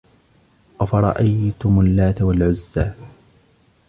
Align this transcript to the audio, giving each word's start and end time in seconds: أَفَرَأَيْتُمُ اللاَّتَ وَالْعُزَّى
أَفَرَأَيْتُمُ 0.81 1.79
اللاَّتَ 1.79 2.21
وَالْعُزَّى 2.21 2.91